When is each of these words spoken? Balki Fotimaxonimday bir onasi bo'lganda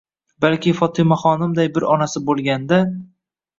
Balki 0.45 0.73
Fotimaxonimday 0.79 1.71
bir 1.77 1.87
onasi 1.93 2.25
bo'lganda 2.33 2.83